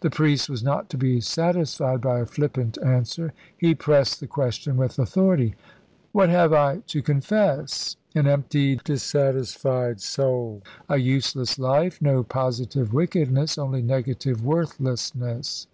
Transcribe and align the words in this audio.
The 0.00 0.10
priest 0.10 0.50
was 0.50 0.62
not 0.62 0.90
to 0.90 0.98
be 0.98 1.22
satisfied 1.22 2.02
by 2.02 2.20
a 2.20 2.26
flippant 2.26 2.76
answer. 2.84 3.32
He 3.56 3.74
pressed 3.74 4.20
the 4.20 4.26
question 4.26 4.76
with 4.76 4.98
authority. 4.98 5.54
"What 6.12 6.28
have 6.28 6.52
I 6.52 6.80
to 6.88 7.00
confess? 7.00 7.96
An 8.14 8.26
empty, 8.26 8.76
dissatisfied 8.84 10.02
soul, 10.02 10.60
a 10.90 10.98
useless 10.98 11.58
life; 11.58 12.02
no 12.02 12.22
positive 12.22 12.92
wickedness, 12.92 13.56
only 13.56 13.80
negative 13.80 14.44
worthlessness. 14.44 15.66